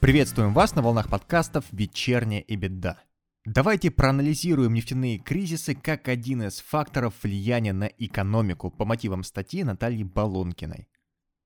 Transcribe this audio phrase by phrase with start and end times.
[0.00, 2.98] Приветствуем вас на волнах подкастов «Вечерняя и беда».
[3.44, 10.02] Давайте проанализируем нефтяные кризисы как один из факторов влияния на экономику по мотивам статьи Натальи
[10.02, 10.88] Балонкиной.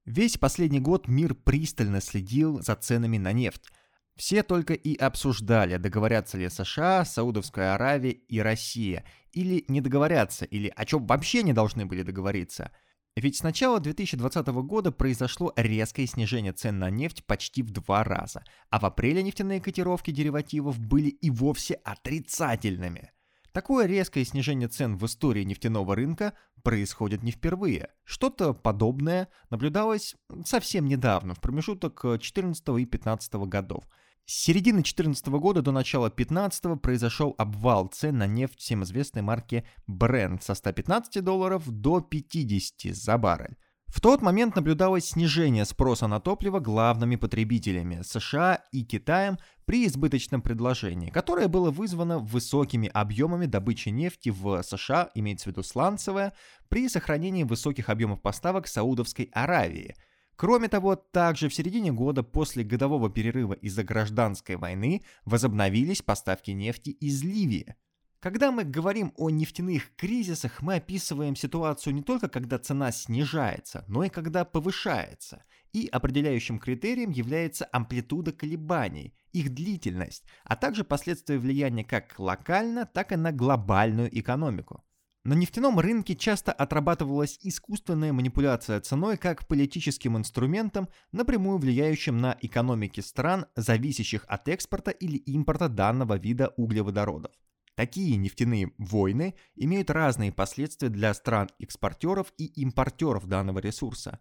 [0.06, 3.68] Весь последний год мир пристально следил за ценами на нефть.
[4.16, 10.72] Все только и обсуждали, договорятся ли США, Саудовская Аравия и Россия, или не договорятся, или
[10.74, 12.70] о чем вообще не должны были договориться.
[13.16, 18.42] Ведь с начала 2020 года произошло резкое снижение цен на нефть почти в два раза,
[18.70, 23.10] а в апреле нефтяные котировки деривативов были и вовсе отрицательными–
[23.52, 27.90] Такое резкое снижение цен в истории нефтяного рынка происходит не впервые.
[28.02, 30.16] Что-то подобное наблюдалось
[30.46, 33.84] совсем недавно, в промежуток 14 и 15 годов.
[34.24, 39.64] С середины 2014 года до начала 2015 произошел обвал цен на нефть всем известной марки
[39.88, 43.56] Brent со 115 долларов до 50 за баррель.
[43.92, 50.40] В тот момент наблюдалось снижение спроса на топливо главными потребителями США и Китаем при избыточном
[50.40, 56.32] предложении, которое было вызвано высокими объемами добычи нефти в США, имеется в виду сланцевая,
[56.70, 59.94] при сохранении высоких объемов поставок Саудовской Аравии.
[60.36, 66.90] Кроме того, также в середине года после годового перерыва из-за гражданской войны возобновились поставки нефти
[66.90, 67.76] из Ливии.
[68.22, 74.04] Когда мы говорим о нефтяных кризисах, мы описываем ситуацию не только когда цена снижается, но
[74.04, 75.44] и когда повышается.
[75.72, 83.10] И определяющим критерием является амплитуда колебаний, их длительность, а также последствия влияния как локально, так
[83.10, 84.84] и на глобальную экономику.
[85.24, 93.00] На нефтяном рынке часто отрабатывалась искусственная манипуляция ценой как политическим инструментом, напрямую влияющим на экономики
[93.00, 97.32] стран, зависящих от экспорта или импорта данного вида углеводородов.
[97.76, 104.18] Такие нефтяные войны имеют разные последствия для стран-экспортеров и импортеров данного ресурса.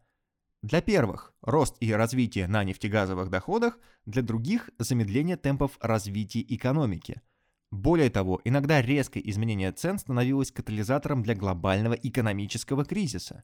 [0.61, 7.22] Для первых– рост и развитие на нефтегазовых доходах, для других– замедление темпов развития экономики.
[7.71, 13.43] Более того, иногда резкое изменение цен становилось катализатором для глобального экономического кризиса.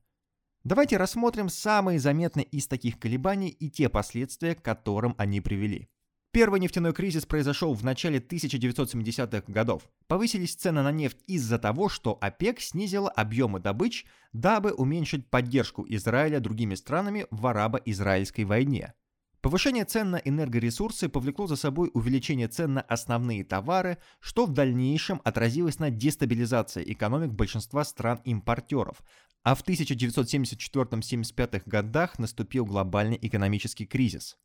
[0.63, 5.89] Давайте рассмотрим самые заметные из таких колебаний и те последствия, к которым они привели.
[6.31, 9.89] Первый нефтяной кризис произошел в начале 1970-х годов.
[10.07, 16.41] Повысились цены на нефть из-за того, что ОПЕК снизила объемы добыч, дабы уменьшить поддержку Израиля
[16.41, 18.93] другими странами в арабо-израильской войне.
[19.41, 25.21] Повышение цен на энергоресурсы повлекло за собой увеличение цен на основные товары, что в дальнейшем
[25.23, 29.03] отразилось на дестабилизации экономик большинства стран-импортеров,
[29.43, 34.37] а в 1974-75 годах наступил глобальный экономический кризис.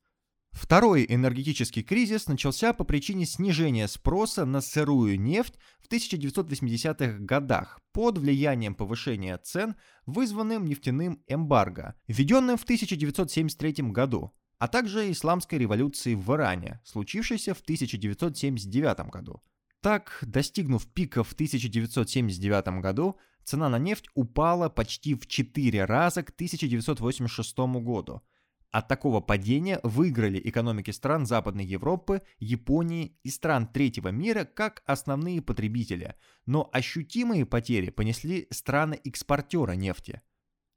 [0.53, 8.19] Второй энергетический кризис начался по причине снижения спроса на сырую нефть в 1980-х годах под
[8.19, 16.33] влиянием повышения цен, вызванным нефтяным эмбарго, введенным в 1973 году, а также исламской революции в
[16.33, 19.43] Иране, случившейся в 1979 году.
[19.81, 26.31] Так, достигнув пика в 1979 году, цена на нефть упала почти в 4 раза к
[26.31, 28.23] 1986 году–
[28.71, 35.43] от такого падения выиграли экономики стран Западной Европы, Японии и стран третьего мира как основные
[35.43, 36.15] потребители,
[36.47, 40.23] но ощутимые потери понесли страны-экспортера нефти.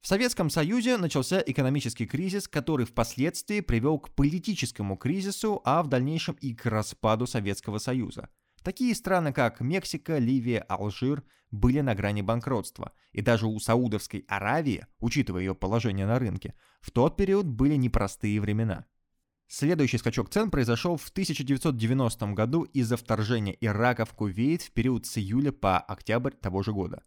[0.06, 6.36] В Советском Союзе начался экономический кризис, который впоследствии привел к политическому кризису, а в дальнейшем
[6.42, 8.30] и к распаду Советского Союза–
[8.66, 14.88] Такие страны, как Мексика, Ливия, Алжир, были на грани банкротства, и даже у Саудовской Аравии,
[15.00, 18.86] учитывая ее положение на рынке, в тот период были непростые времена.
[19.48, 25.20] Следующий скачок цен произошел в 1990 году из-за вторжения Ирака в Кувейт в период с
[25.20, 27.04] июля по октябрь того же года.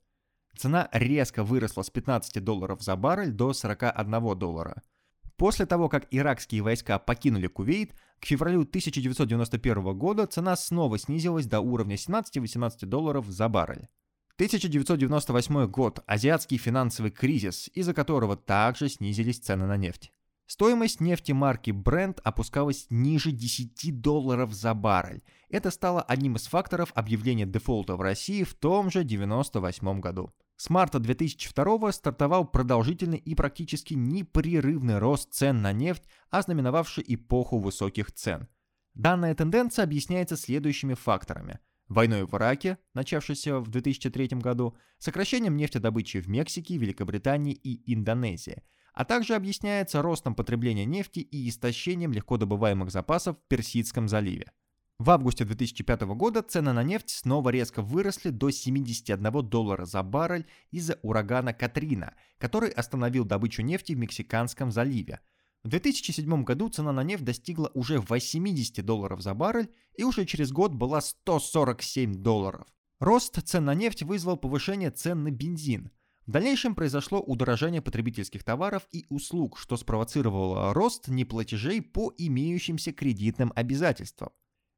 [0.59, 4.83] Цена резко выросла с 15 долларов за баррель до 41 доллара–
[5.39, 11.61] После того, как иракские войска покинули Кувейт, к февралю 1991 года цена снова снизилась до
[11.61, 13.89] уровня 17-18 долларов за баррель.
[14.35, 20.13] 1998 год– азиатский финансовый кризис, из-за которого также снизились цены на нефть.
[20.49, 25.23] Стоимость нефти марки Brent опускалась ниже 10 долларов за баррель.
[25.51, 30.33] Это стало одним из факторов объявления дефолта в России в том же 1998 году.
[30.57, 38.11] С марта 2002 стартовал продолжительный и практически непрерывный рост цен на нефть, ознаменовавший эпоху высоких
[38.13, 38.49] цен.
[38.95, 41.59] Данная тенденция объясняется следующими факторами.
[41.89, 48.63] Войной в Ираке, начавшейся в 2003 году, сокращением нефтедобычи в Мексике, Великобритании и Индонезии,
[48.99, 54.51] а также объясняется ростом потребления нефти и истощением легко добываемых запасов в Персидском заливе.
[54.99, 60.47] В августе 2005 года цены на нефть снова резко выросли до 71 доллара за баррель
[60.73, 65.21] из-за урагана Катрина, который остановил добычу нефти в Мексиканском заливе.
[65.63, 70.51] В 2007 году цена на нефть достигла уже 80 долларов за баррель и уже через
[70.51, 72.67] год была 147 долларов.
[72.99, 75.93] Рост цен на нефть вызвал повышение цен на бензин.
[76.29, 83.51] В дальнейшем произошло удорожание потребительских товаров и услуг, что спровоцировало рост неплатежей по имеющимся кредитным
[83.57, 84.29] обязательствам.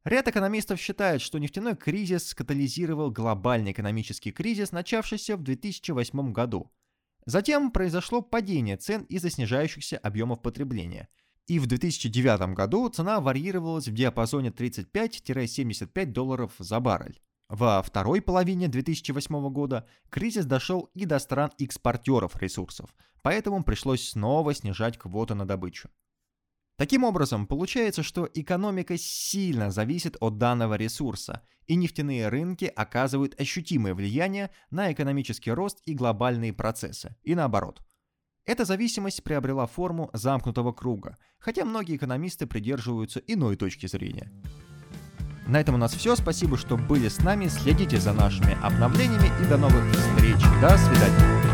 [0.05, 6.71] Ряд экономистов считает, что нефтяной кризис катализировал глобальный экономический кризис, начавшийся в 2008 году.
[7.27, 11.09] Затем произошло падение цен из-за снижающихся объемов потребления.
[11.49, 17.21] И в 2009 году цена варьировалась в диапазоне 35-75 долларов за баррель.
[17.51, 24.97] Во второй половине 2008 года кризис дошел и до стран-экспортеров ресурсов, поэтому пришлось снова снижать
[24.97, 25.91] квоты на добычу.
[26.77, 33.95] Таким образом, получается, что экономика сильно зависит от данного ресурса, и нефтяные рынки оказывают ощутимое
[33.95, 37.83] влияние на экономический рост и глобальные процессы, и наоборот.
[38.47, 44.31] Эта зависимость приобрела форму замкнутого круга, хотя многие экономисты придерживаются иной точки зрения.
[45.51, 46.15] На этом у нас все.
[46.15, 47.49] Спасибо, что были с нами.
[47.49, 50.39] Следите за нашими обновлениями и до новых встреч.
[50.61, 51.50] До свидания.